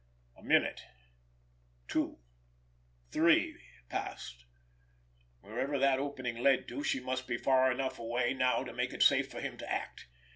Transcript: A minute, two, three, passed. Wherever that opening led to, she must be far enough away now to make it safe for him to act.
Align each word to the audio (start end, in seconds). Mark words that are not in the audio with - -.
A 0.35 0.41
minute, 0.41 0.81
two, 1.87 2.17
three, 3.11 3.61
passed. 3.87 4.45
Wherever 5.41 5.77
that 5.77 5.99
opening 5.99 6.37
led 6.37 6.67
to, 6.69 6.83
she 6.83 6.99
must 6.99 7.27
be 7.27 7.37
far 7.37 7.71
enough 7.71 7.99
away 7.99 8.33
now 8.33 8.63
to 8.63 8.73
make 8.73 8.93
it 8.93 9.03
safe 9.03 9.29
for 9.29 9.41
him 9.41 9.59
to 9.59 9.71
act. 9.71 10.07